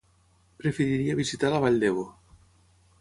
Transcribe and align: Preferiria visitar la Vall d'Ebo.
Preferiria 0.61 1.17
visitar 1.19 1.53
la 1.55 1.61
Vall 1.67 1.77
d'Ebo. 1.85 2.07